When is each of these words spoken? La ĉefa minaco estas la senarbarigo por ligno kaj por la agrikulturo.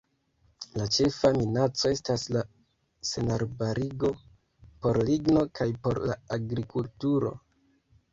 La 0.79 0.85
ĉefa 0.93 1.29
minaco 1.33 1.91
estas 1.95 2.23
la 2.35 2.41
senarbarigo 3.09 4.09
por 4.87 4.99
ligno 5.11 5.45
kaj 5.61 5.69
por 5.85 6.01
la 6.13 6.17
agrikulturo. 6.39 7.35